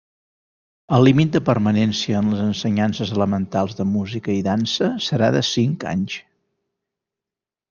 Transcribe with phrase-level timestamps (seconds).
[0.95, 5.87] El límit de permanència en les ensenyances elementals de Música i Dansa serà de cinc
[5.93, 6.19] anys.